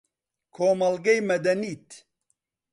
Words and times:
کۆمەڵگەی 0.55 1.19
مەدەنیت 1.29 1.89